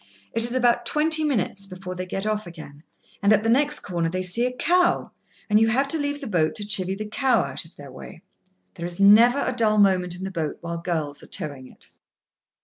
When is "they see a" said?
4.09-4.51